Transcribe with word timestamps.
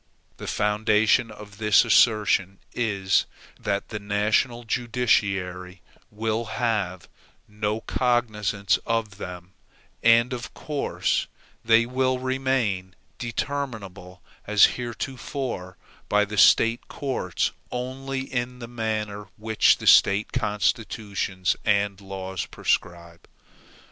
The 0.37 0.47
foundation 0.47 1.29
of 1.29 1.59
this 1.59 1.85
assertion 1.85 2.57
is, 2.73 3.27
that 3.59 3.89
the 3.89 3.99
national 3.99 4.63
judiciary 4.63 5.83
will 6.09 6.45
have 6.45 7.07
no 7.47 7.81
cognizance 7.81 8.79
of 8.83 9.19
them, 9.19 9.53
and 10.01 10.33
of 10.33 10.55
course 10.55 11.27
they 11.63 11.85
will 11.85 12.17
remain 12.17 12.95
determinable 13.19 14.23
as 14.47 14.73
heretofore 14.75 15.77
by 16.09 16.25
the 16.25 16.35
State 16.35 16.87
courts 16.87 17.51
only, 17.71 18.21
and 18.21 18.53
in 18.53 18.57
the 18.57 18.67
manner 18.67 19.27
which 19.37 19.77
the 19.77 19.85
State 19.85 20.31
constitutions 20.31 21.55
and 21.63 22.01
laws 22.01 22.47
prescribe. 22.47 23.27